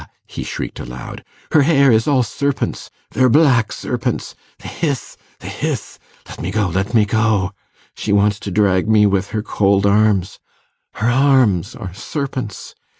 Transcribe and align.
he 0.25 0.41
shrieked 0.41 0.79
aloud, 0.79 1.23
'her 1.51 1.61
hair 1.61 1.91
is 1.91 2.07
all 2.07 2.23
serpents... 2.23 2.89
they're 3.11 3.29
black 3.29 3.71
serpents... 3.71 4.33
they 4.57 4.67
hiss... 4.67 5.15
they 5.41 5.47
hiss... 5.47 5.99
let 6.27 6.41
me 6.41 6.49
go... 6.49 6.69
let 6.69 6.95
me 6.95 7.05
go... 7.05 7.51
she 7.93 8.11
wants 8.11 8.39
to 8.39 8.49
drag 8.49 8.89
me 8.89 9.05
with 9.05 9.29
her 9.29 9.43
cold 9.43 9.85
arms... 9.85 10.39
her 10.95 11.07
arms 11.07 11.75
are 11.75 11.93
serpents 11.93 12.73